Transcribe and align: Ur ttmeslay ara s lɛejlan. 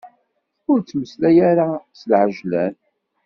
Ur 0.71 0.77
ttmeslay 0.81 1.37
ara 1.49 1.69
s 1.99 2.01
lɛejlan. 2.09 2.73